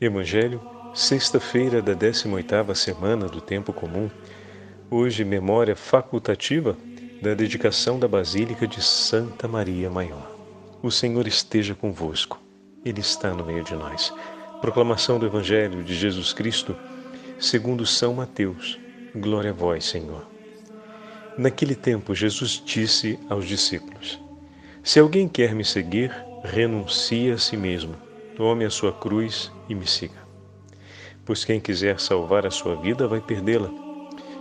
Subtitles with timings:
[0.00, 0.60] Evangelho,
[0.94, 4.08] sexta-feira da 18ª semana do tempo comum.
[4.88, 6.76] Hoje memória facultativa
[7.20, 10.30] da dedicação da Basílica de Santa Maria Maior.
[10.80, 12.40] O Senhor esteja convosco.
[12.84, 14.14] Ele está no meio de nós.
[14.60, 16.76] Proclamação do Evangelho de Jesus Cristo,
[17.36, 18.78] segundo São Mateus.
[19.16, 20.24] Glória a vós, Senhor.
[21.36, 24.20] Naquele tempo, Jesus disse aos discípulos:
[24.80, 28.06] Se alguém quer me seguir, renuncie a si mesmo
[28.38, 30.22] Tome a sua cruz e me siga.
[31.26, 33.68] Pois quem quiser salvar a sua vida vai perdê-la,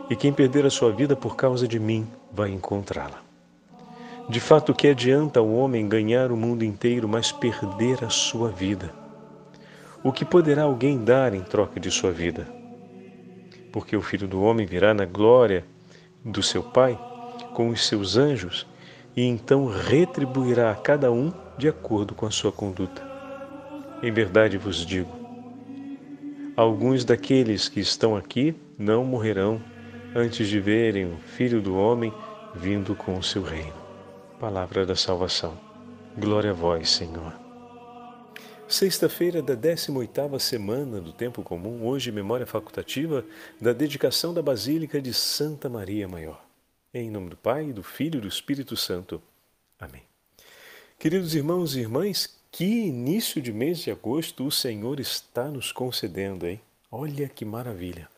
[0.08, 3.24] e quem perder a sua vida por causa de mim vai encontrá-la.
[4.30, 8.94] De fato, que adianta o homem ganhar o mundo inteiro, mas perder a sua vida?
[10.04, 12.48] O que poderá alguém dar em troca de sua vida?
[13.72, 15.66] Porque o Filho do Homem virá na glória
[16.24, 17.00] do seu Pai
[17.56, 18.68] com os seus anjos
[19.16, 23.07] e então retribuirá a cada um de acordo com a sua conduta.
[24.02, 25.12] Em verdade vos digo:
[26.56, 29.62] alguns daqueles que estão aqui não morrerão
[30.16, 32.14] antes de verem o Filho do Homem
[32.56, 33.74] vindo com o seu reino.
[34.40, 35.58] Palavra da salvação.
[36.18, 37.34] Glória a vós, Senhor.
[38.68, 43.24] Sexta-feira da 18ª semana do tempo comum, hoje memória facultativa
[43.62, 46.44] da dedicação da Basílica de Santa Maria Maior.
[46.94, 49.22] Em nome do Pai, do Filho e do Espírito Santo.
[49.80, 50.04] Amém.
[51.00, 56.48] Queridos irmãos e irmãs, que início de mês de agosto o Senhor está nos concedendo,
[56.48, 56.60] hein?
[56.92, 58.10] Olha que maravilha!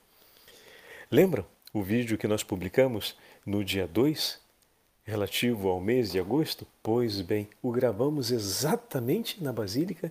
[1.12, 4.40] Lembram o vídeo que nós publicamos no dia 2,
[5.04, 6.66] relativo ao mês de agosto?
[6.82, 10.10] Pois bem, o gravamos exatamente na Basílica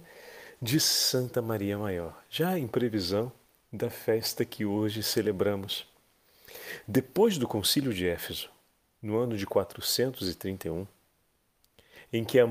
[0.61, 3.33] de Santa Maria Maior, já em previsão
[3.73, 5.87] da festa que hoje celebramos.
[6.87, 8.51] Depois do Concílio de Éfeso,
[9.01, 10.87] no ano de 431,
[12.13, 12.47] em que a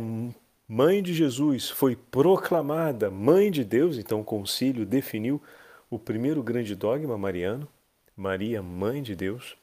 [0.67, 5.41] mãe de Jesus, foi proclamada mãe de Deus, então o concílio definiu
[5.89, 7.67] o primeiro grande dogma mariano,
[8.15, 9.55] Maria, mãe de Deus.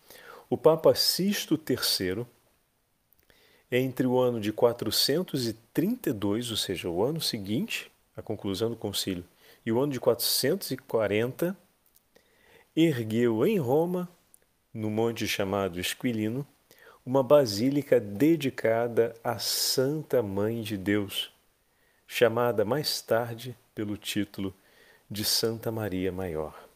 [0.49, 2.25] O Papa Sisto III,
[3.71, 9.25] entre o ano de 432, ou seja, o ano seguinte, a conclusão do concílio,
[9.67, 11.57] e o ano de 440,
[12.75, 14.09] ergueu em Roma,
[14.73, 16.47] no monte chamado Esquilino,
[17.05, 21.31] uma basílica dedicada à Santa Mãe de Deus,
[22.07, 24.55] chamada mais tarde pelo título
[25.11, 26.69] de Santa Maria Maior.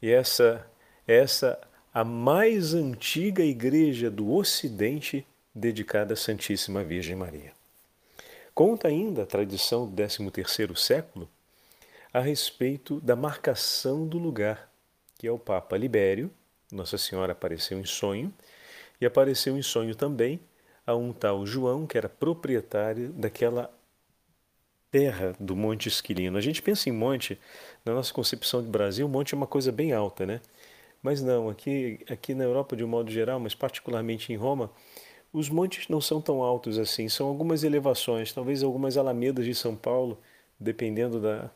[0.00, 0.66] E essa
[1.06, 1.58] essa
[1.92, 7.52] a mais antiga igreja do Ocidente dedicada à Santíssima Virgem Maria.
[8.54, 11.28] Conta ainda a tradição do 13º século
[12.12, 14.70] a respeito da marcação do lugar,
[15.16, 16.30] que é o Papa Libério,
[16.70, 18.32] Nossa Senhora apareceu em sonho,
[19.00, 20.40] e apareceu em sonho também
[20.86, 23.70] a um tal João, que era proprietário daquela
[24.90, 26.38] terra do Monte Esquilino.
[26.38, 27.38] A gente pensa em monte,
[27.84, 30.40] na nossa concepção de Brasil, monte é uma coisa bem alta, né?
[31.02, 34.70] Mas não, aqui, aqui na Europa de um modo geral, mas particularmente em Roma,
[35.32, 39.76] os montes não são tão altos assim, são algumas elevações, talvez algumas alamedas de São
[39.76, 40.18] Paulo,
[40.58, 41.50] dependendo da,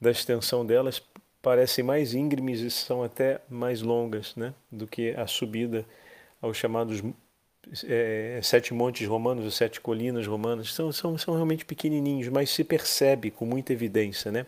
[0.00, 1.02] da extensão delas,
[1.42, 5.84] parecem mais íngremes e são até mais longas né, do que a subida
[6.46, 7.02] aos chamados
[7.84, 12.62] é, sete montes romanos, ou sete colinas romanas, são, são, são realmente pequenininhos, mas se
[12.62, 14.46] percebe com muita evidência né,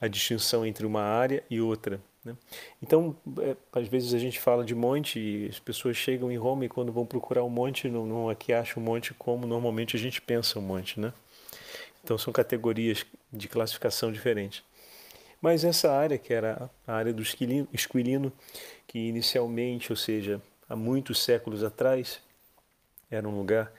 [0.00, 2.00] a distinção entre uma área e outra.
[2.24, 2.36] Né?
[2.82, 6.64] Então, é, às vezes a gente fala de monte e as pessoas chegam em Roma
[6.64, 9.98] e quando vão procurar um monte, não, não aqui acham um monte como normalmente a
[9.98, 11.00] gente pensa um monte.
[11.00, 11.12] Né?
[12.04, 14.62] Então, são categorias de classificação diferentes.
[15.40, 18.32] Mas essa área, que era a área do Esquilino,
[18.86, 20.40] que inicialmente, ou seja,
[20.72, 22.18] há muitos séculos atrás,
[23.10, 23.70] era um lugar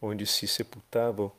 [0.00, 1.30] onde se sepultavam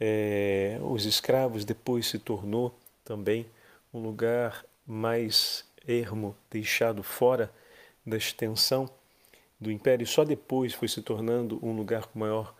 [0.00, 2.74] é, os escravos, depois se tornou
[3.04, 3.44] também
[3.92, 7.52] um lugar mais ermo, deixado fora
[8.06, 8.88] da extensão
[9.60, 12.54] do império, só depois foi se tornando um lugar com maior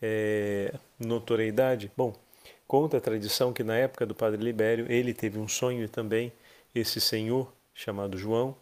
[0.00, 1.92] é, notoriedade.
[1.94, 2.14] Bom,
[2.66, 6.32] conta a tradição que na época do padre Libério ele teve um sonho também,
[6.74, 8.56] esse senhor chamado João,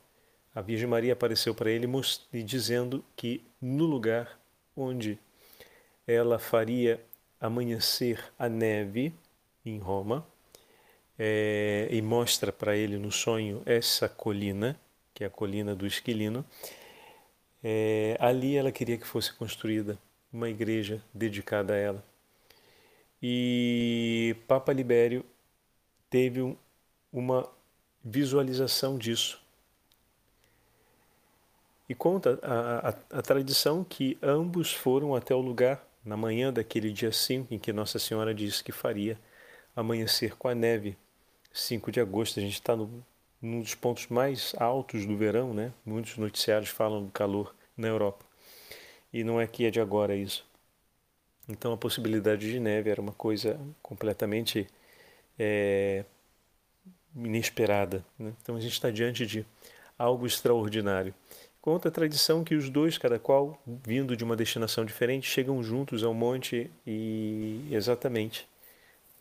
[0.54, 1.86] a Virgem Maria apareceu para ele
[2.44, 4.38] dizendo que no lugar
[4.76, 5.18] onde
[6.06, 7.00] ela faria
[7.40, 9.12] amanhecer a neve
[9.64, 10.26] em Roma,
[11.18, 14.78] é, e mostra para ele no sonho essa colina,
[15.12, 16.44] que é a colina do Esquilino,
[17.62, 19.98] é, ali ela queria que fosse construída
[20.32, 22.04] uma igreja dedicada a ela.
[23.20, 25.24] E Papa Libério
[26.08, 26.56] teve um,
[27.12, 27.48] uma
[28.04, 29.42] visualização disso
[31.88, 36.92] e conta a, a, a, tradição que ambos foram até o lugar na manhã daquele
[36.92, 39.18] dia 5 em que Nossa Senhora disse que faria
[39.74, 40.96] amanhecer com a neve
[41.52, 43.02] 5 de agosto, a gente está num
[43.60, 45.72] dos pontos mais altos do verão, né?
[45.84, 48.24] Muitos noticiários falam do calor na Europa.
[49.12, 50.46] E não é que é de agora isso.
[51.48, 54.66] Então a possibilidade de neve era uma coisa completamente
[55.38, 56.04] é,
[57.16, 58.04] inesperada.
[58.18, 58.32] Né?
[58.42, 59.46] Então a gente está diante de
[59.98, 61.14] algo extraordinário.
[61.60, 66.04] Conta a tradição que os dois, cada qual vindo de uma destinação diferente, chegam juntos
[66.04, 68.48] ao monte e exatamente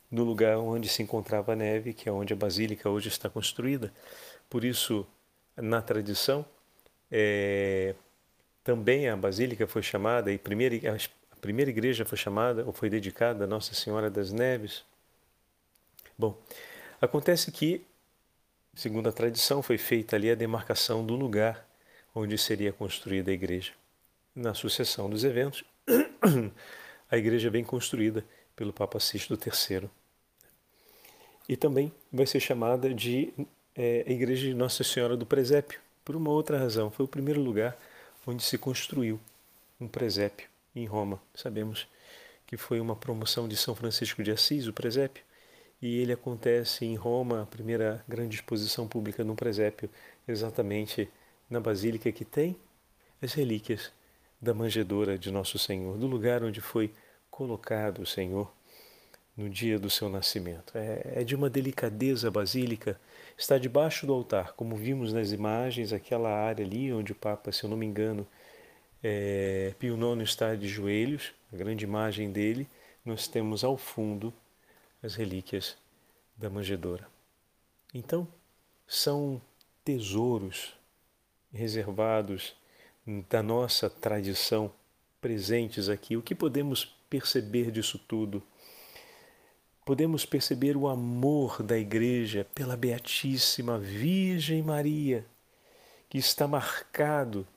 [0.09, 3.91] no lugar onde se encontrava a neve, que é onde a basílica hoje está construída.
[4.49, 5.05] Por isso,
[5.55, 6.45] na tradição,
[7.11, 7.95] é,
[8.63, 10.75] também a basílica foi chamada, e primeira,
[11.31, 14.83] a primeira igreja foi chamada ou foi dedicada a Nossa Senhora das Neves.
[16.17, 16.37] Bom,
[17.01, 17.83] acontece que,
[18.73, 21.66] segundo a tradição, foi feita ali a demarcação do lugar
[22.17, 23.73] onde seria construída a igreja.
[24.35, 25.63] Na sucessão dos eventos,
[27.11, 28.25] a igreja bem construída
[28.55, 29.87] pelo Papa Sixto III.
[31.47, 33.31] E também vai ser chamada de
[33.75, 36.89] é, a Igreja de Nossa Senhora do Presépio, por uma outra razão.
[36.89, 37.77] Foi o primeiro lugar
[38.25, 39.19] onde se construiu
[39.79, 41.21] um presépio em Roma.
[41.35, 41.87] Sabemos
[42.47, 45.23] que foi uma promoção de São Francisco de Assis, o presépio,
[45.81, 49.89] e ele acontece em Roma, a primeira grande exposição pública no presépio,
[50.27, 51.07] exatamente
[51.49, 52.55] na basílica que tem
[53.21, 53.91] as relíquias
[54.41, 56.93] da manjedoura de Nosso Senhor, do lugar onde foi
[57.29, 58.51] colocado o Senhor
[59.35, 60.75] no dia do seu nascimento.
[60.75, 62.99] É, é de uma delicadeza basílica.
[63.37, 67.63] Está debaixo do altar, como vimos nas imagens, aquela área ali onde o Papa, se
[67.63, 68.27] eu não me engano,
[69.03, 72.67] é, Pio IX está de joelhos, a grande imagem dele.
[73.05, 74.33] Nós temos ao fundo
[75.01, 75.77] as relíquias
[76.35, 77.07] da manjedoura.
[77.93, 78.27] Então,
[78.87, 79.41] são
[79.85, 80.76] tesouros
[81.57, 82.55] reservados
[83.29, 84.71] da nossa tradição
[85.19, 86.15] presentes aqui.
[86.15, 88.43] O que podemos perceber disso tudo?
[89.87, 95.25] podemos perceber o amor da Igreja pela Beatíssima Virgem Maria,
[96.09, 97.47] que está marcado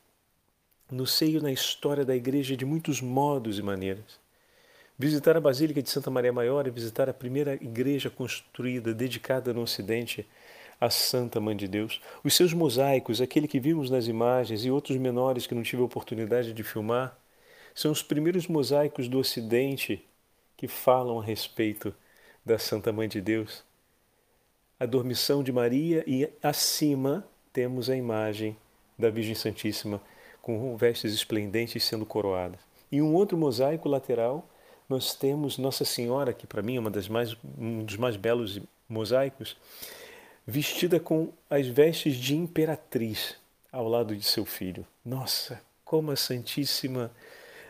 [0.88, 4.20] no seio na história da Igreja de muitos modos e maneiras.
[4.96, 9.62] Visitar a Basílica de Santa Maria Maior é visitar a primeira igreja construída, dedicada no
[9.62, 10.24] Ocidente
[10.80, 12.00] à Santa Mãe de Deus.
[12.24, 15.84] Os seus mosaicos, aquele que vimos nas imagens e outros menores que não tive a
[15.84, 17.16] oportunidade de filmar,
[17.74, 20.04] são os primeiros mosaicos do Ocidente
[20.56, 21.94] que falam a respeito
[22.44, 23.62] da Santa Mãe de Deus,
[24.78, 28.56] a dormição de Maria e acima temos a imagem
[28.98, 30.00] da Virgem Santíssima
[30.40, 32.60] com vestes esplendentes sendo coroadas.
[32.90, 34.48] E um outro mosaico lateral
[34.88, 38.58] nós temos Nossa Senhora, que para mim é uma das mais, um dos mais belos
[38.88, 39.56] mosaicos,
[40.46, 43.36] vestida com as vestes de imperatriz
[43.70, 44.86] ao lado de seu filho.
[45.04, 47.10] Nossa, como a Santíssima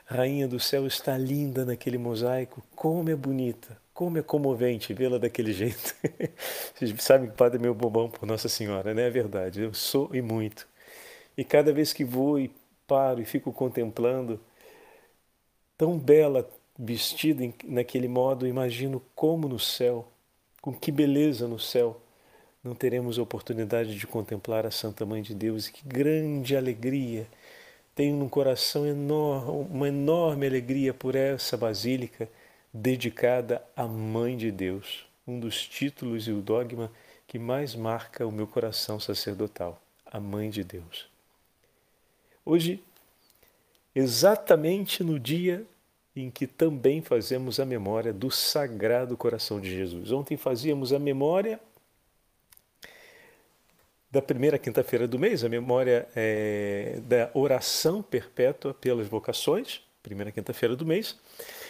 [0.05, 3.81] Rainha do Céu está linda naquele mosaico, como é bonita.
[3.95, 5.95] Como é comovente vê-la daquele jeito.
[6.75, 9.07] Vocês sabem que o padre é meu bobão por Nossa Senhora, né?
[9.07, 10.67] É verdade, eu sou e muito.
[11.37, 12.51] E cada vez que vou e
[12.87, 14.41] paro e fico contemplando,
[15.77, 20.11] tão bela vestida naquele modo, imagino como no céu,
[20.61, 22.01] com que beleza no céu,
[22.63, 27.27] não teremos oportunidade de contemplar a Santa Mãe de Deus e que grande alegria.
[27.95, 32.29] Tenho no coração enorme, uma enorme alegria por essa basílica
[32.73, 36.91] dedicada à Mãe de Deus, um dos títulos e o dogma
[37.27, 41.09] que mais marca o meu coração sacerdotal, a Mãe de Deus.
[42.45, 42.83] Hoje,
[43.95, 45.65] exatamente no dia
[46.15, 50.13] em que também fazemos a memória do Sagrado Coração de Jesus.
[50.13, 51.61] Ontem fazíamos a memória
[54.11, 60.75] da primeira quinta-feira do mês, a memória é, da oração perpétua pelas vocações, primeira quinta-feira
[60.75, 61.17] do mês,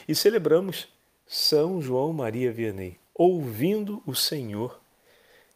[0.09, 0.89] e celebramos
[1.27, 4.81] São João Maria Vianney, ouvindo o Senhor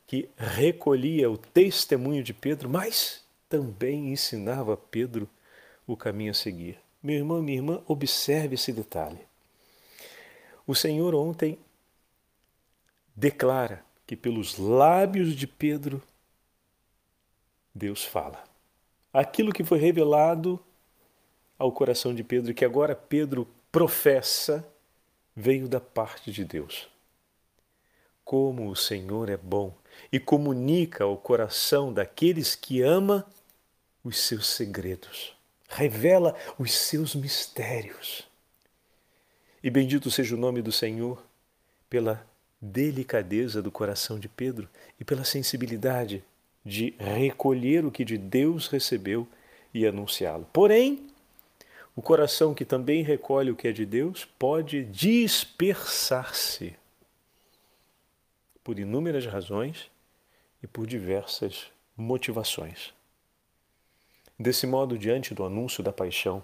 [0.07, 5.29] que recolhia o testemunho de Pedro, mas também ensinava Pedro
[5.87, 6.79] o caminho a seguir.
[7.03, 9.21] Meu irmão, minha irmã, observe esse detalhe.
[10.67, 11.59] O Senhor ontem
[13.17, 16.03] declara que pelos lábios de Pedro
[17.75, 18.43] Deus fala.
[19.13, 20.61] Aquilo que foi revelado
[21.59, 24.67] ao coração de Pedro, que agora Pedro professa,
[25.35, 26.89] veio da parte de Deus.
[28.25, 29.75] Como o Senhor é bom
[30.11, 33.27] e comunica ao coração daqueles que ama
[34.03, 35.35] os seus segredos,
[35.69, 38.27] revela os seus mistérios.
[39.63, 41.25] E bendito seja o nome do Senhor
[41.89, 42.27] pela
[42.61, 46.23] delicadeza do coração de Pedro e pela sensibilidade
[46.65, 49.29] de recolher o que de Deus recebeu
[49.73, 50.49] e anunciá-lo.
[50.53, 51.07] Porém,
[51.97, 56.77] o coração que também recolhe o que é de Deus pode dispersar-se.
[58.63, 59.91] por inúmeras razões
[60.63, 62.95] e por diversas motivações.
[64.39, 66.43] Desse modo, diante do anúncio da paixão,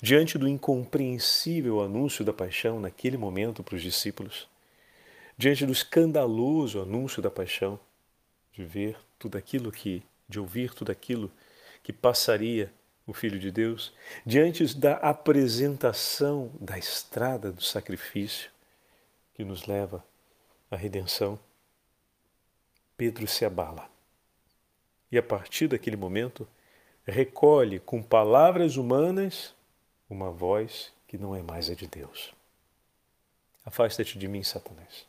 [0.00, 4.48] diante do incompreensível anúncio da paixão naquele momento para os discípulos,
[5.36, 7.78] diante do escandaloso anúncio da paixão,
[8.58, 11.30] de ver tudo aquilo que, de ouvir tudo aquilo
[11.80, 12.72] que passaria
[13.06, 13.94] o Filho de Deus,
[14.26, 18.50] diante da apresentação da estrada do sacrifício
[19.32, 20.04] que nos leva
[20.68, 21.38] à redenção,
[22.96, 23.88] Pedro se abala.
[25.10, 26.46] E a partir daquele momento,
[27.06, 29.54] recolhe com palavras humanas
[30.10, 32.34] uma voz que não é mais a de Deus.
[33.64, 35.06] Afasta-te de mim, Satanás.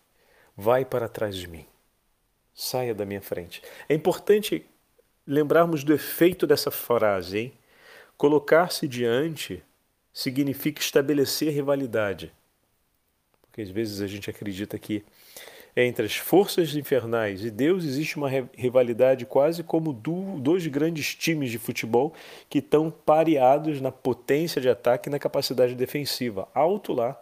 [0.56, 1.66] Vai para trás de mim.
[2.62, 3.62] Saia da minha frente.
[3.88, 4.66] É importante
[5.26, 7.54] lembrarmos do efeito dessa frase, hein?
[8.18, 9.64] Colocar-se diante
[10.12, 12.34] significa estabelecer rivalidade.
[13.42, 15.06] Porque às vezes a gente acredita que
[15.74, 21.58] entre as forças infernais e Deus existe uma rivalidade quase como dois grandes times de
[21.58, 22.14] futebol
[22.50, 26.46] que estão pareados na potência de ataque e na capacidade defensiva.
[26.54, 27.18] Alto lá.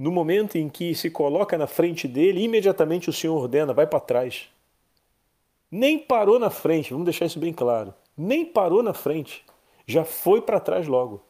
[0.00, 4.00] No momento em que se coloca na frente dele, imediatamente o Senhor ordena, vai para
[4.00, 4.48] trás.
[5.70, 7.92] Nem parou na frente, vamos deixar isso bem claro.
[8.16, 9.44] Nem parou na frente,
[9.86, 11.22] já foi para trás logo.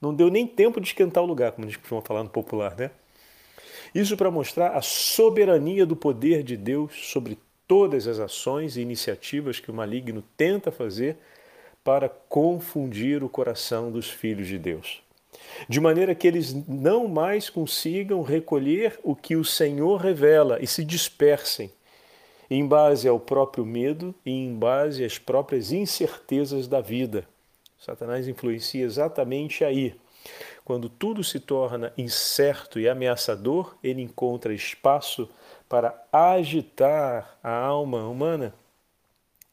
[0.00, 2.76] Não deu nem tempo de esquentar o lugar, como a gente costuma falar no popular,
[2.76, 2.92] né?
[3.92, 7.36] Isso para mostrar a soberania do poder de Deus sobre
[7.66, 11.16] todas as ações e iniciativas que o maligno tenta fazer
[11.82, 15.04] para confundir o coração dos filhos de Deus.
[15.68, 20.84] De maneira que eles não mais consigam recolher o que o Senhor revela e se
[20.84, 21.70] dispersem
[22.48, 27.26] em base ao próprio medo e em base às próprias incertezas da vida.
[27.78, 29.94] Satanás influencia exatamente aí
[30.64, 35.28] quando tudo se torna incerto e ameaçador, ele encontra espaço
[35.68, 38.52] para agitar a alma humana,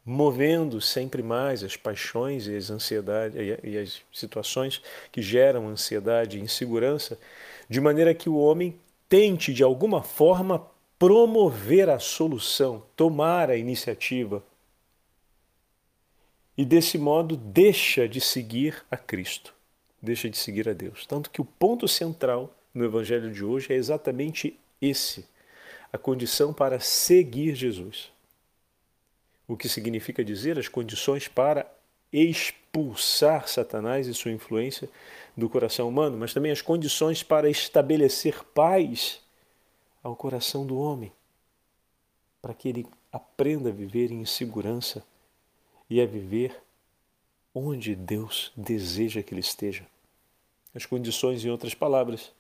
[0.06, 4.82] movendo sempre mais as paixões e as ansiedades e as situações
[5.12, 7.18] que geram ansiedade e insegurança,
[7.70, 10.66] de maneira que o homem tente de alguma forma
[11.00, 14.44] promover a solução, tomar a iniciativa.
[16.58, 19.54] E desse modo deixa de seguir a Cristo
[20.04, 21.06] deixa de seguir a Deus.
[21.06, 25.26] Tanto que o ponto central no Evangelho de hoje é exatamente esse:
[25.92, 28.12] a condição para seguir Jesus.
[29.54, 31.72] O que significa dizer as condições para
[32.12, 34.90] expulsar Satanás e sua influência
[35.38, 39.22] do coração humano, mas também as condições para estabelecer paz
[40.02, 41.12] ao coração do homem,
[42.42, 45.06] para que ele aprenda a viver em segurança
[45.88, 46.60] e a viver
[47.54, 49.86] onde Deus deseja que ele esteja
[50.74, 52.34] as condições, em outras palavras,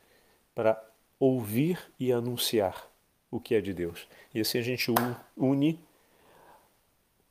[0.55, 0.83] para
[1.19, 2.89] ouvir e anunciar
[3.29, 4.07] o que é de Deus.
[4.33, 4.91] E assim a gente
[5.37, 5.79] une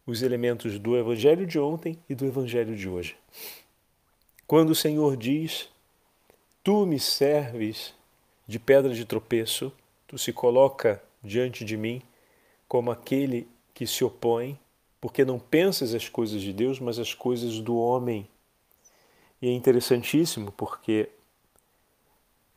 [0.07, 3.17] os elementos do Evangelho de ontem e do Evangelho de hoje.
[4.47, 5.69] Quando o Senhor diz:
[6.63, 7.95] Tu me serves
[8.47, 9.73] de pedra de tropeço,
[10.07, 12.03] tu se coloca diante de mim
[12.69, 14.59] como aquele que se opõe,
[15.01, 18.29] porque não pensas as coisas de Deus, mas as coisas do homem.
[19.41, 21.09] E é interessantíssimo porque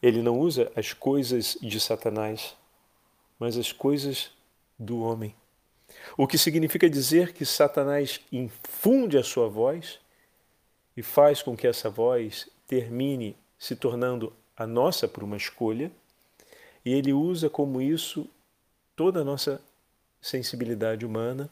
[0.01, 2.55] ele não usa as coisas de Satanás,
[3.39, 4.31] mas as coisas
[4.77, 5.35] do homem.
[6.17, 9.99] O que significa dizer que Satanás infunde a sua voz
[10.95, 15.91] e faz com que essa voz termine se tornando a nossa por uma escolha,
[16.83, 18.29] e ele usa como isso
[18.95, 19.61] toda a nossa
[20.21, 21.49] sensibilidade humana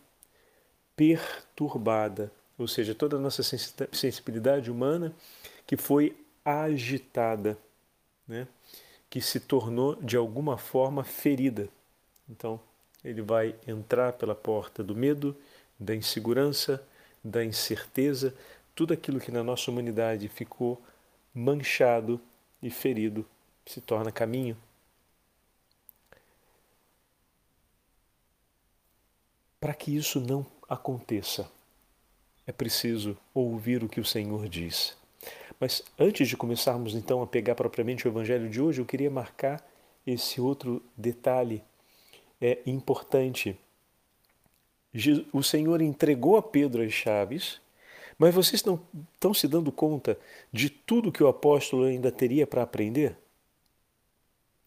[0.95, 3.41] perturbada ou seja, toda a nossa
[3.91, 5.13] sensibilidade humana
[5.65, 7.57] que foi agitada,
[8.27, 8.47] né?
[9.09, 11.67] que se tornou de alguma forma ferida.
[12.29, 12.59] Então,
[13.03, 15.35] ele vai entrar pela porta do medo,
[15.79, 16.81] da insegurança,
[17.23, 18.33] da incerteza,
[18.75, 20.81] tudo aquilo que na nossa humanidade ficou
[21.33, 22.19] manchado
[22.61, 23.25] e ferido
[23.65, 24.57] se torna caminho.
[29.59, 31.49] Para que isso não aconteça,
[32.45, 34.97] é preciso ouvir o que o Senhor diz.
[35.59, 39.65] Mas antes de começarmos então a pegar propriamente o Evangelho de hoje, eu queria marcar
[40.05, 41.63] esse outro detalhe
[42.43, 43.57] é importante.
[45.31, 47.61] O Senhor entregou a Pedro as chaves,
[48.17, 48.79] mas vocês não
[49.13, 50.19] estão se dando conta
[50.51, 53.17] de tudo que o apóstolo ainda teria para aprender?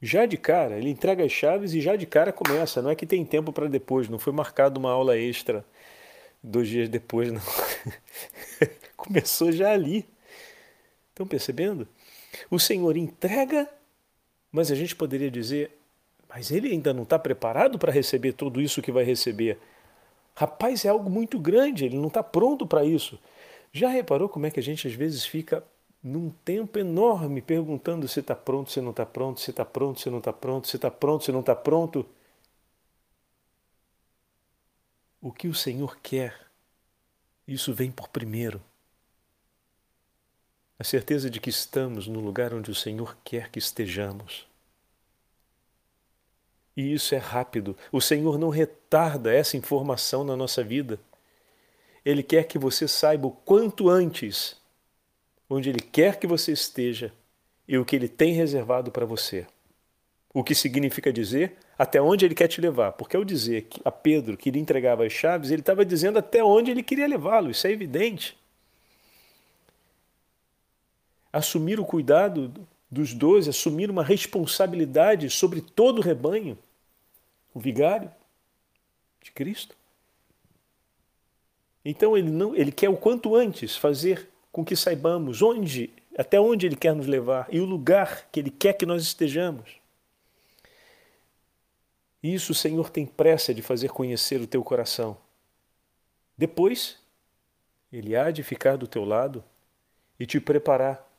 [0.01, 2.81] Já de cara, ele entrega as chaves e já de cara começa.
[2.81, 5.65] Não é que tem tempo para depois, não foi marcado uma aula extra
[6.43, 7.41] dois dias depois, não.
[8.97, 10.07] Começou já ali.
[11.11, 11.87] Estão percebendo?
[12.51, 13.69] O Senhor entrega,
[14.51, 15.71] mas a gente poderia dizer,
[16.37, 19.59] Mas ele ainda não está preparado para receber tudo isso que vai receber.
[20.35, 23.19] Rapaz, é algo muito grande, ele não está pronto para isso.
[23.73, 25.65] Já reparou como é que a gente às vezes fica
[26.03, 30.11] num tempo enorme perguntando se está pronto, se não está pronto, se está pronto, se
[30.11, 32.05] não está pronto, se está pronto, se não está pronto?
[35.23, 36.39] O que o Senhor quer,
[37.49, 38.63] isso vem por primeiro.
[40.79, 44.47] A certeza de que estamos no lugar onde o Senhor quer que estejamos.
[46.77, 47.75] E isso é rápido.
[47.91, 51.01] O Senhor não retarda essa informação na nossa vida.
[52.05, 54.57] Ele quer que você saiba o quanto antes
[55.49, 57.13] onde Ele quer que você esteja
[57.67, 59.47] e o que Ele tem reservado para você.
[60.35, 62.93] O que significa dizer até onde Ele quer te levar.
[62.93, 66.71] Porque ao dizer a Pedro que ele entregava as chaves, ele estava dizendo até onde
[66.71, 67.51] ele queria levá-lo.
[67.51, 68.37] Isso é evidente.
[71.33, 72.53] Assumir o cuidado
[72.91, 76.57] dos doze, assumir uma responsabilidade sobre todo o rebanho
[77.57, 78.13] o vigário
[79.23, 79.75] de Cristo.
[81.83, 86.67] Então ele não, ele quer o quanto antes fazer com que saibamos onde, até onde
[86.67, 89.81] ele quer nos levar e o lugar que ele quer que nós estejamos.
[92.23, 95.17] Isso o Senhor tem pressa de fazer conhecer o teu coração.
[96.37, 96.99] Depois,
[97.91, 99.43] ele há de ficar do teu lado
[100.21, 101.11] e te preparar,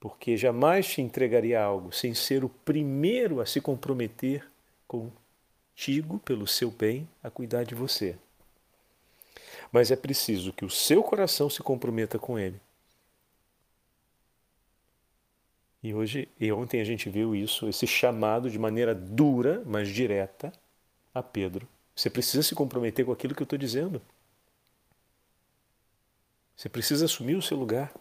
[0.00, 4.50] porque jamais te entregaria algo sem ser o primeiro a se comprometer
[4.88, 5.12] com
[5.76, 8.16] contigo, pelo seu bem, a cuidar de você.
[9.70, 12.58] Mas é preciso que o seu coração se comprometa com ele.
[15.82, 20.50] E hoje e ontem a gente viu isso, esse chamado de maneira dura, mas direta
[21.12, 21.68] a Pedro.
[21.94, 24.00] Você precisa se comprometer com aquilo que eu estou dizendo.
[26.56, 27.92] Você precisa assumir o seu lugar.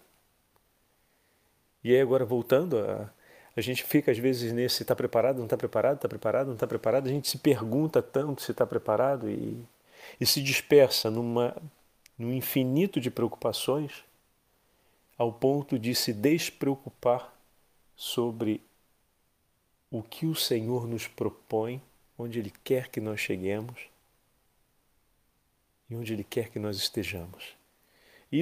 [1.84, 3.14] E aí agora voltando a,
[3.56, 6.68] a gente fica às vezes nesse está preparado, não está preparado, está preparado, não está
[6.68, 7.08] preparado.
[7.08, 9.64] A gente se pergunta tanto se está preparado e,
[10.20, 11.56] e se dispersa numa,
[12.18, 14.04] num infinito de preocupações
[15.18, 17.34] ao ponto de se despreocupar
[17.96, 18.62] sobre
[19.90, 21.82] o que o Senhor nos propõe,
[22.18, 23.88] onde Ele quer que nós cheguemos
[25.90, 27.55] e onde Ele quer que nós estejamos.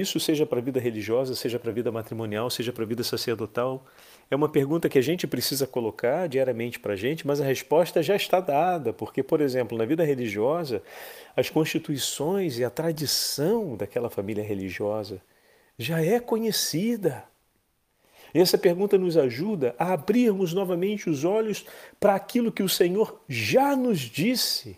[0.00, 3.04] Isso seja para a vida religiosa, seja para a vida matrimonial, seja para a vida
[3.04, 3.86] sacerdotal,
[4.28, 8.02] é uma pergunta que a gente precisa colocar diariamente para a gente, mas a resposta
[8.02, 10.82] já está dada, porque, por exemplo, na vida religiosa,
[11.36, 15.22] as constituições e a tradição daquela família religiosa
[15.78, 17.24] já é conhecida.
[18.34, 21.64] E essa pergunta nos ajuda a abrirmos novamente os olhos
[22.00, 24.76] para aquilo que o Senhor já nos disse,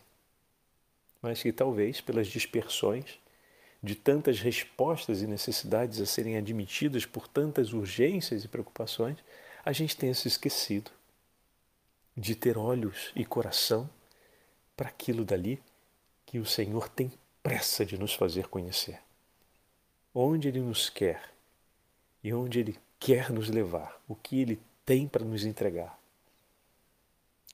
[1.22, 3.18] mas que talvez pelas dispersões
[3.86, 9.16] de tantas respostas e necessidades a serem admitidas por tantas urgências e preocupações,
[9.64, 10.90] a gente tenha se esquecido
[12.16, 13.88] de ter olhos e coração
[14.76, 15.62] para aquilo dali
[16.26, 19.00] que o Senhor tem pressa de nos fazer conhecer.
[20.12, 21.30] Onde Ele nos quer
[22.24, 25.96] e onde Ele quer nos levar, o que Ele tem para nos entregar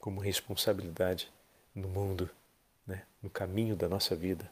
[0.00, 1.30] como responsabilidade
[1.74, 2.30] no mundo,
[2.86, 3.04] né?
[3.22, 4.50] no caminho da nossa vida.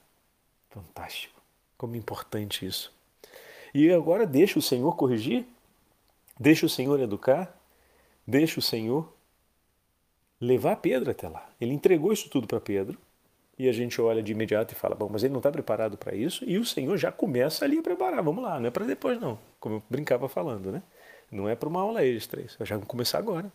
[0.68, 1.39] Fantástico.
[1.80, 2.92] Como importante isso.
[3.72, 5.46] E agora deixa o Senhor corrigir,
[6.38, 7.58] deixa o Senhor educar,
[8.26, 9.10] deixa o Senhor
[10.38, 11.48] levar Pedro até lá.
[11.58, 12.98] Ele entregou isso tudo para Pedro
[13.58, 16.14] e a gente olha de imediato e fala: bom, mas ele não está preparado para
[16.14, 18.22] isso e o Senhor já começa ali a preparar.
[18.22, 19.38] Vamos lá, não é para depois, não.
[19.58, 20.82] Como eu brincava falando, né?
[21.32, 22.62] Não é para uma aula extra, isso.
[22.62, 23.50] já vamos começar agora.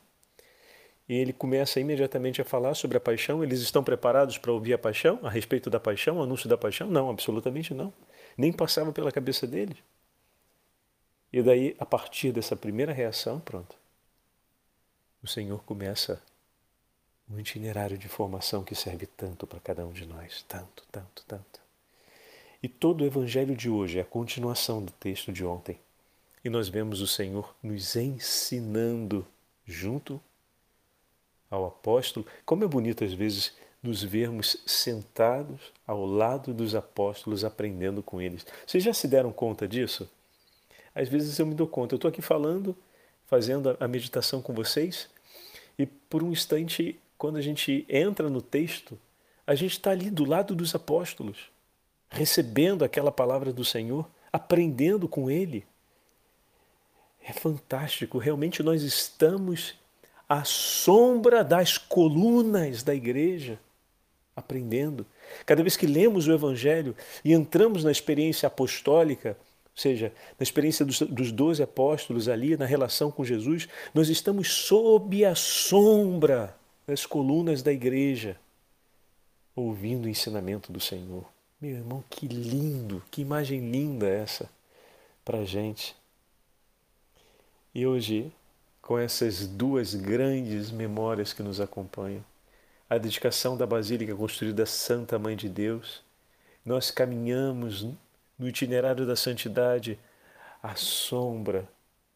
[1.07, 3.43] E ele começa imediatamente a falar sobre a paixão.
[3.43, 6.89] Eles estão preparados para ouvir a paixão, a respeito da paixão, o anúncio da paixão?
[6.89, 7.93] Não, absolutamente não
[8.37, 9.77] nem passava pela cabeça dele.
[11.31, 13.75] E daí, a partir dessa primeira reação, pronto,
[15.21, 16.21] o Senhor começa
[17.29, 21.59] um itinerário de formação que serve tanto para cada um de nós, tanto, tanto, tanto.
[22.61, 25.79] E todo o evangelho de hoje é a continuação do texto de ontem.
[26.43, 29.25] E nós vemos o Senhor nos ensinando
[29.65, 30.21] junto
[31.49, 32.25] ao apóstolo.
[32.45, 33.53] Como é bonito às vezes
[33.85, 38.45] nos vermos sentados ao lado dos apóstolos aprendendo com eles.
[38.65, 40.09] Vocês já se deram conta disso?
[40.93, 42.75] Às vezes eu me dou conta, eu estou aqui falando,
[43.27, 45.07] fazendo a meditação com vocês,
[45.77, 48.97] e por um instante, quando a gente entra no texto,
[49.45, 51.49] a gente está ali do lado dos apóstolos,
[52.09, 55.65] recebendo aquela palavra do Senhor, aprendendo com Ele.
[57.23, 59.75] É fantástico, realmente nós estamos
[60.27, 63.59] à sombra das colunas da igreja
[64.35, 65.05] aprendendo.
[65.45, 69.37] Cada vez que lemos o Evangelho e entramos na experiência apostólica,
[69.75, 75.23] ou seja, na experiência dos doze apóstolos ali, na relação com Jesus, nós estamos sob
[75.25, 76.55] a sombra
[76.87, 78.37] nas colunas da igreja,
[79.55, 81.25] ouvindo o ensinamento do Senhor.
[81.59, 84.49] Meu irmão, que lindo, que imagem linda essa
[85.23, 85.95] para a gente.
[87.73, 88.31] E hoje,
[88.81, 92.23] com essas duas grandes memórias que nos acompanham,
[92.89, 96.03] a dedicação da Basílica construída Santa Mãe de Deus,
[96.63, 97.87] nós caminhamos
[98.37, 99.97] no itinerário da santidade
[100.61, 101.67] à sombra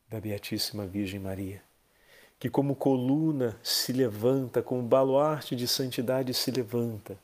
[0.07, 1.61] da Beatíssima Virgem Maria,
[2.39, 7.17] que como coluna se levanta, como baluarte de santidade se levanta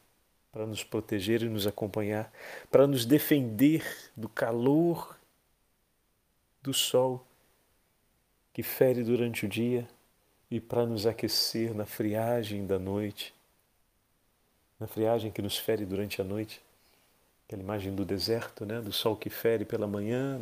[0.51, 2.31] para nos proteger e nos acompanhar,
[2.71, 3.83] para nos defender
[4.15, 5.17] do calor
[6.63, 7.25] do sol
[8.53, 9.87] que fere durante o dia
[10.49, 13.34] e para nos aquecer na friagem da noite,
[14.79, 16.61] na friagem que nos fere durante a noite,
[17.45, 18.81] aquela imagem do deserto, né?
[18.81, 20.41] do sol que fere pela manhã,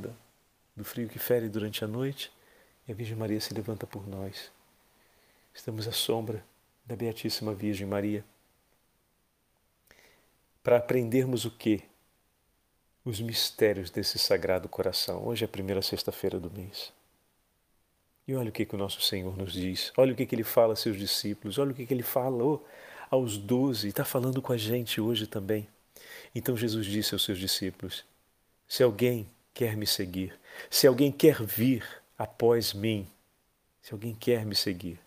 [0.75, 2.31] do frio que fere durante a noite,
[2.87, 4.51] e a Virgem Maria se levanta por nós.
[5.53, 6.43] Estamos à sombra
[6.85, 8.25] da Beatíssima Virgem Maria
[10.63, 11.83] para aprendermos o que?
[13.05, 15.27] Os mistérios desse sagrado coração.
[15.27, 16.91] Hoje é a primeira sexta-feira do mês.
[18.25, 20.45] E olha o que, que o nosso Senhor nos diz, olha o que, que ele
[20.45, 22.65] fala a seus discípulos, olha o que, que ele falou
[23.13, 25.67] aos doze, está falando com a gente hoje também.
[26.33, 28.03] Então Jesus disse aos seus discípulos:
[28.67, 31.85] Se alguém quer me seguir, se alguém quer vir
[32.17, 33.07] após mim,
[33.83, 34.99] se alguém quer me seguir,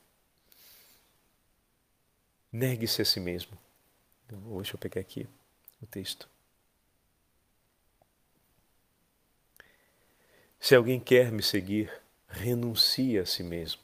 [2.53, 3.59] negue-se a si mesmo.
[4.25, 5.27] Então, deixa eu pegar aqui
[5.83, 6.29] o texto.
[10.61, 11.93] Se alguém quer me seguir,
[12.29, 13.83] renuncie a si mesmo.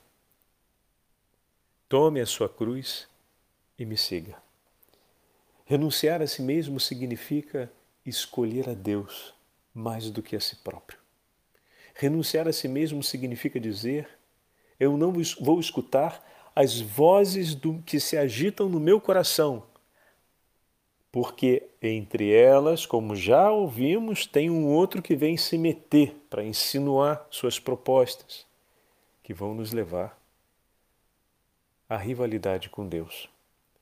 [1.88, 3.08] Tome a sua cruz
[3.82, 4.36] e me siga.
[5.64, 7.70] Renunciar a si mesmo significa
[8.04, 9.34] escolher a Deus
[9.74, 10.98] mais do que a si próprio.
[11.94, 14.08] Renunciar a si mesmo significa dizer:
[14.78, 19.64] eu não vou escutar as vozes do, que se agitam no meu coração
[21.12, 27.26] porque entre elas, como já ouvimos, tem um outro que vem se meter para insinuar
[27.30, 28.46] suas propostas,
[29.22, 30.18] que vão nos levar
[31.86, 33.28] à rivalidade com Deus.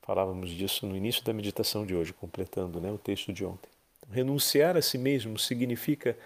[0.01, 3.69] Falávamos disso no início da meditação de hoje, completando né, o texto de ontem.
[4.09, 6.17] Renunciar a si mesmo significa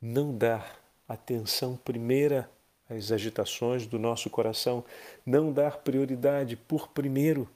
[0.00, 2.48] não dar atenção primeira
[2.88, 4.84] às agitações do nosso coração,
[5.24, 7.48] não dar prioridade por primeiro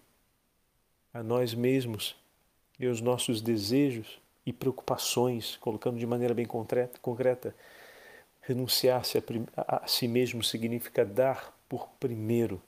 [1.12, 2.16] a nós mesmos
[2.78, 7.54] e aos nossos desejos e preocupações, colocando de maneira bem concreta.
[8.40, 12.60] Renunciar-se a, a, si mesmo significa dar por primeiro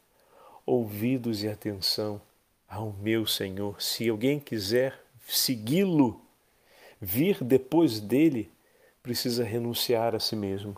[0.66, 2.20] ouvidos e atenção
[2.68, 3.80] ao meu Senhor.
[3.80, 6.20] Se alguém quiser segui-lo,
[7.00, 8.50] vir depois dele,
[9.02, 10.76] precisa renunciar a si mesmo.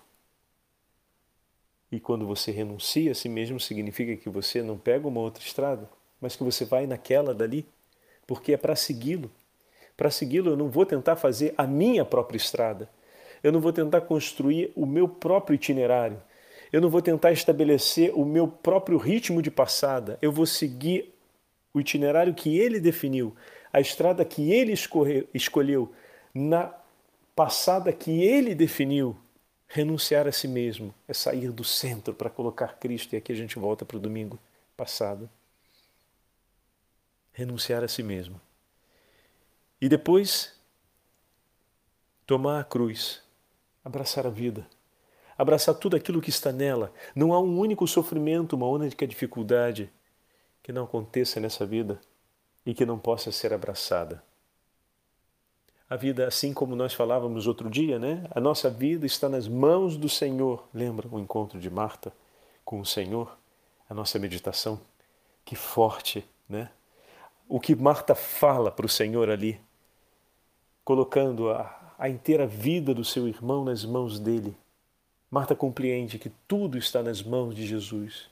[1.90, 5.88] E quando você renuncia a si mesmo, significa que você não pega uma outra estrada,
[6.20, 7.64] mas que você vai naquela dali,
[8.26, 9.30] porque é para segui-lo.
[9.96, 12.90] Para segui-lo, eu não vou tentar fazer a minha própria estrada.
[13.42, 16.20] Eu não vou tentar construir o meu próprio itinerário.
[16.72, 20.18] Eu não vou tentar estabelecer o meu próprio ritmo de passada.
[20.20, 21.14] Eu vou seguir
[21.72, 23.36] o itinerário que ele definiu,
[23.72, 24.74] a estrada que ele
[25.34, 25.92] escolheu,
[26.34, 26.72] na
[27.34, 29.16] passada que ele definiu.
[29.68, 33.14] Renunciar a si mesmo é sair do centro para colocar Cristo.
[33.14, 34.38] E aqui a gente volta para o domingo
[34.76, 35.28] passado
[37.36, 38.40] renunciar a si mesmo.
[39.78, 40.58] E depois,
[42.26, 43.22] tomar a cruz,
[43.84, 44.66] abraçar a vida,
[45.36, 46.92] abraçar tudo aquilo que está nela.
[47.14, 49.90] Não há um único sofrimento, uma única dificuldade
[50.62, 52.00] que não aconteça nessa vida
[52.64, 54.22] e que não possa ser abraçada.
[55.88, 58.24] A vida, assim como nós falávamos outro dia, né?
[58.32, 60.66] A nossa vida está nas mãos do Senhor.
[60.74, 62.12] Lembra o encontro de Marta
[62.64, 63.38] com o Senhor?
[63.88, 64.80] A nossa meditação.
[65.44, 66.70] Que forte, né?
[67.48, 69.60] o que Marta fala para o Senhor ali,
[70.84, 74.56] colocando a, a inteira vida do seu irmão nas mãos dele.
[75.30, 78.28] Marta compreende que tudo está nas mãos de Jesus,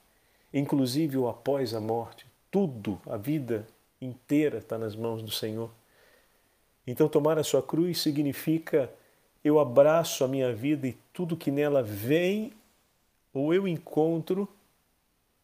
[0.53, 3.67] inclusive o após a morte, tudo, a vida
[4.01, 5.71] inteira está nas mãos do Senhor.
[6.87, 8.91] Então, tomar a sua cruz significa
[9.43, 12.53] eu abraço a minha vida e tudo que nela vem
[13.33, 14.49] ou eu encontro,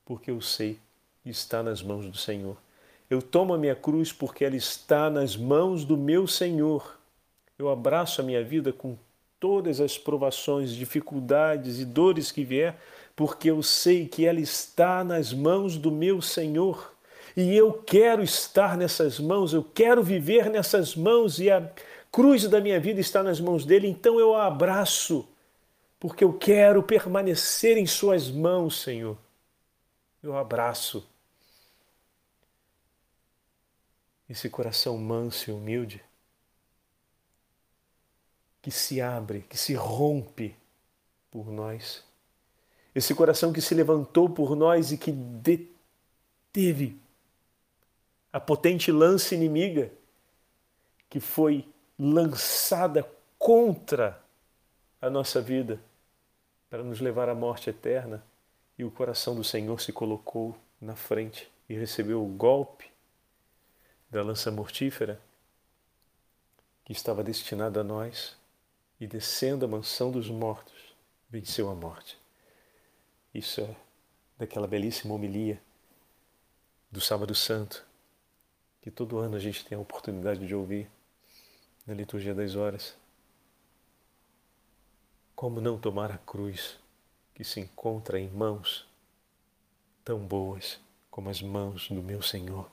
[0.05, 0.79] porque eu sei
[1.25, 2.57] está nas mãos do Senhor.
[3.11, 6.99] Eu tomo a minha cruz porque ela está nas mãos do meu Senhor.
[7.59, 8.97] Eu abraço a minha vida com
[9.41, 12.79] todas as provações, dificuldades e dores que vier,
[13.17, 16.95] porque eu sei que ela está nas mãos do meu Senhor.
[17.35, 21.73] E eu quero estar nessas mãos, eu quero viver nessas mãos e a
[22.13, 25.27] cruz da minha vida está nas mãos dele, então eu a abraço,
[25.99, 29.17] porque eu quero permanecer em suas mãos, Senhor.
[30.23, 31.09] Eu abraço
[34.29, 36.03] esse coração manso e humilde
[38.63, 40.55] que se abre, que se rompe
[41.31, 42.05] por nós.
[42.95, 47.01] Esse coração que se levantou por nós e que deteve
[48.33, 49.91] a potente lança inimiga
[51.09, 51.69] que foi
[51.99, 54.23] lançada contra
[55.01, 55.81] a nossa vida
[56.69, 58.25] para nos levar à morte eterna.
[58.79, 62.91] E o coração do Senhor se colocou na frente e recebeu o golpe
[64.11, 65.21] da lança mortífera
[66.85, 68.40] que estava destinada a nós
[69.01, 70.95] e descendo a mansão dos mortos,
[71.31, 72.19] venceu a morte.
[73.33, 73.75] Isso é
[74.37, 75.61] daquela belíssima homilia
[76.91, 77.87] do Sábado Santo,
[78.83, 80.91] que todo ano a gente tem a oportunidade de ouvir
[81.87, 82.95] na liturgia das horas.
[85.35, 86.79] Como não tomar a cruz
[87.35, 88.87] que se encontra em mãos
[90.05, 90.79] tão boas
[91.11, 92.71] como as mãos do meu Senhor?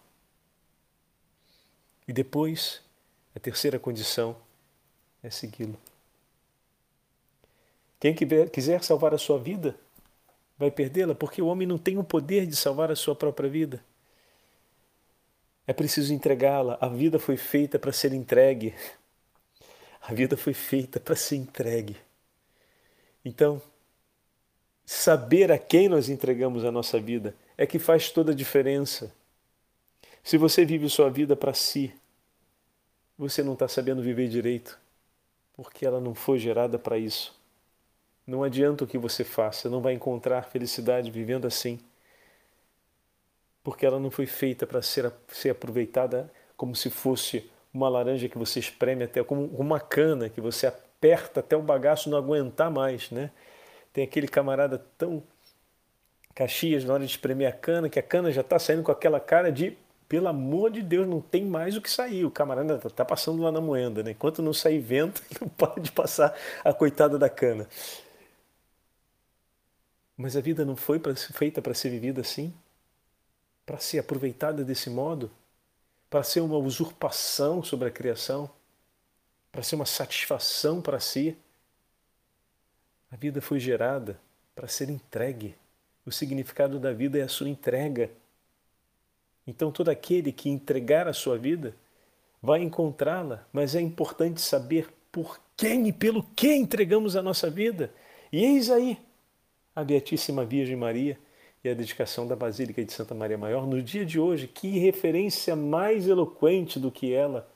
[2.07, 2.81] E depois,
[3.35, 4.35] a terceira condição
[5.21, 5.77] é segui-lo.
[7.99, 9.75] Quem quiser salvar a sua vida
[10.57, 13.83] vai perdê-la, porque o homem não tem o poder de salvar a sua própria vida.
[15.65, 16.77] É preciso entregá-la.
[16.79, 18.73] A vida foi feita para ser entregue.
[20.01, 21.97] A vida foi feita para ser entregue.
[23.25, 23.61] Então,
[24.85, 29.13] saber a quem nós entregamos a nossa vida é que faz toda a diferença.
[30.23, 31.93] Se você vive sua vida para si,
[33.17, 34.79] você não está sabendo viver direito,
[35.53, 37.36] porque ela não foi gerada para isso.
[38.27, 41.79] Não adianta o que você faça, não vai encontrar felicidade vivendo assim
[43.67, 48.37] porque ela não foi feita para ser, ser aproveitada como se fosse uma laranja que
[48.37, 53.11] você espreme até, como uma cana que você aperta até o bagaço não aguentar mais,
[53.11, 53.29] né?
[53.91, 55.21] Tem aquele camarada tão
[56.33, 59.19] Caxias na hora de espremer a cana, que a cana já está saindo com aquela
[59.19, 59.75] cara de
[60.07, 62.23] pelo amor de Deus, não tem mais o que sair.
[62.23, 64.11] O camarada está tá passando lá na moenda, né?
[64.11, 67.67] Enquanto não sair vento, não pode passar a coitada da cana.
[70.17, 70.99] Mas a vida não foi
[71.33, 72.53] feita para ser vivida assim
[73.67, 75.29] para ser aproveitada desse modo,
[76.09, 78.49] para ser uma usurpação sobre a criação,
[79.51, 81.37] para ser uma satisfação para si.
[83.11, 84.17] A vida foi gerada
[84.55, 85.53] para ser entregue.
[86.05, 88.09] O significado da vida é a sua entrega.
[89.45, 91.75] Então, todo aquele que entregar a sua vida
[92.41, 97.93] vai encontrá-la, mas é importante saber por quem e pelo que entregamos a nossa vida.
[98.31, 98.97] E eis aí
[99.77, 101.19] a Beatíssima Virgem Maria
[101.63, 104.47] e a dedicação da Basílica de Santa Maria Maior no dia de hoje.
[104.47, 107.47] Que referência mais eloquente do que ela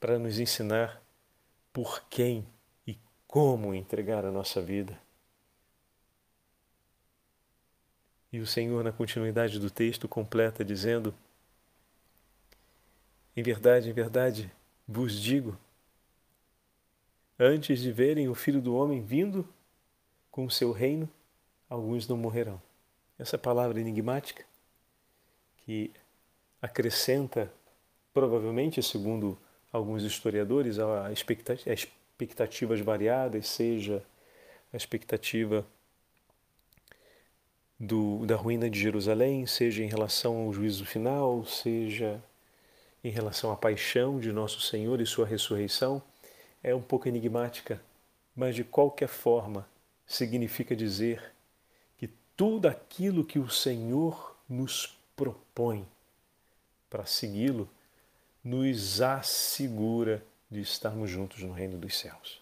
[0.00, 1.00] para nos ensinar
[1.72, 2.44] por quem
[2.84, 2.98] e
[3.28, 4.98] como entregar a nossa vida.
[8.32, 11.14] E o Senhor, na continuidade do texto, completa dizendo:
[13.36, 14.50] Em verdade, em verdade,
[14.88, 15.56] vos digo,
[17.38, 19.46] antes de verem o Filho do Homem vindo
[20.28, 21.08] com o seu reino,
[21.72, 22.60] alguns não morrerão.
[23.18, 24.44] Essa palavra enigmática
[25.64, 25.90] que
[26.60, 27.50] acrescenta,
[28.12, 29.38] provavelmente, segundo
[29.72, 34.04] alguns historiadores, a expectativas variadas, seja
[34.72, 35.64] a expectativa
[37.80, 42.22] do, da ruína de Jerusalém, seja em relação ao juízo final, seja
[43.02, 46.02] em relação à paixão de nosso Senhor e sua ressurreição,
[46.62, 47.80] é um pouco enigmática,
[48.36, 49.66] mas de qualquer forma
[50.06, 51.31] significa dizer
[52.36, 55.86] tudo aquilo que o Senhor nos propõe
[56.88, 57.68] para segui-lo,
[58.44, 62.40] nos assegura de estarmos juntos no reino dos céus.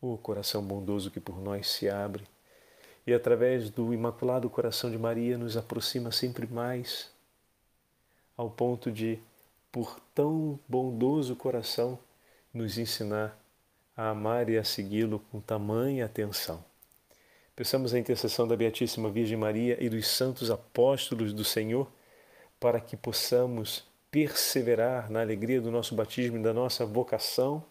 [0.00, 2.24] O coração bondoso que por nós se abre
[3.06, 7.10] e através do imaculado coração de Maria nos aproxima sempre mais
[8.36, 9.18] ao ponto de,
[9.70, 11.98] por tão bondoso coração,
[12.52, 13.38] nos ensinar
[13.96, 16.64] a amar e a segui-lo com tamanha atenção.
[17.56, 21.86] Peçamos a intercessão da Beatíssima Virgem Maria e dos santos apóstolos do Senhor
[22.58, 27.64] para que possamos perseverar na alegria do nosso batismo e da nossa vocação,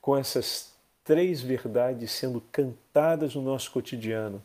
[0.00, 4.40] com essas três verdades sendo cantadas no nosso cotidiano.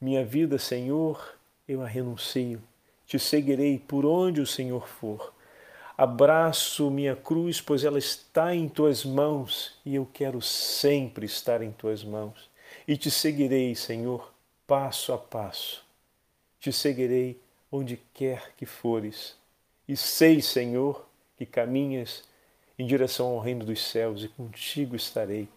[0.00, 1.34] Minha vida, Senhor,
[1.68, 2.62] eu a renuncio,
[3.06, 5.34] te seguirei por onde o Senhor for.
[5.94, 11.70] Abraço minha cruz, pois ela está em tuas mãos e eu quero sempre estar em
[11.70, 12.55] tuas mãos
[12.86, 14.32] e te seguirei, Senhor,
[14.66, 15.84] passo a passo.
[16.60, 19.36] Te seguirei onde quer que fores.
[19.88, 22.24] E sei, Senhor, que caminhas
[22.78, 25.48] em direção ao reino dos céus e contigo estarei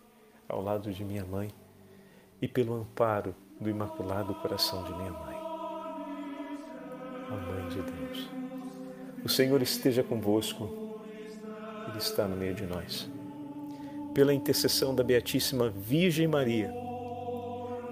[0.47, 1.53] ao lado de minha mãe
[2.41, 5.37] e pelo amparo do imaculado coração de minha mãe.
[7.27, 8.29] A mãe de Deus.
[9.23, 10.97] O Senhor esteja convosco.
[11.87, 13.09] Ele está no meio de nós.
[14.13, 16.73] Pela intercessão da Beatíssima Virgem Maria,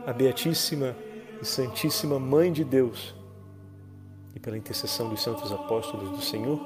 [0.08, 0.96] a Beatíssima
[1.42, 3.14] e Santíssima Mãe de Deus,
[4.34, 6.58] e pela intercessão dos santos apóstolos do Senhor,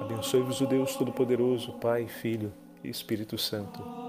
[0.00, 2.52] abençoe-vos o Deus Todo-Poderoso, Pai, Filho
[2.84, 3.99] e Espírito Santo.